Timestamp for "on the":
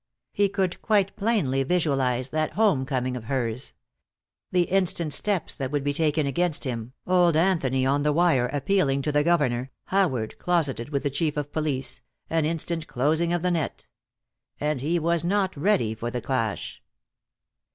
7.85-8.11